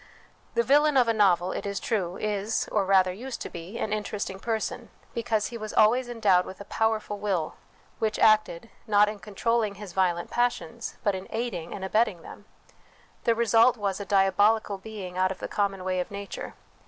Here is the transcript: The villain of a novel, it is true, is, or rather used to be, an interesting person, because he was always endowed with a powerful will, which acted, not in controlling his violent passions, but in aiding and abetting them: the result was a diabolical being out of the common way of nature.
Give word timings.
The 0.55 0.63
villain 0.63 0.97
of 0.97 1.07
a 1.07 1.13
novel, 1.13 1.51
it 1.51 1.63
is 1.63 1.79
true, 1.79 2.17
is, 2.17 2.67
or 2.71 2.85
rather 2.85 3.13
used 3.13 3.39
to 3.41 3.51
be, 3.51 3.77
an 3.77 3.93
interesting 3.93 4.39
person, 4.39 4.89
because 5.13 5.49
he 5.49 5.59
was 5.59 5.73
always 5.75 6.09
endowed 6.09 6.43
with 6.43 6.59
a 6.59 6.65
powerful 6.65 7.19
will, 7.19 7.53
which 7.99 8.17
acted, 8.17 8.71
not 8.87 9.07
in 9.09 9.19
controlling 9.19 9.75
his 9.75 9.93
violent 9.93 10.31
passions, 10.31 10.97
but 11.03 11.13
in 11.13 11.27
aiding 11.29 11.71
and 11.75 11.85
abetting 11.85 12.23
them: 12.23 12.45
the 13.25 13.35
result 13.35 13.77
was 13.77 13.99
a 13.99 14.03
diabolical 14.05 14.79
being 14.79 15.19
out 15.19 15.29
of 15.31 15.37
the 15.37 15.47
common 15.47 15.83
way 15.83 15.99
of 15.99 16.09
nature. 16.09 16.55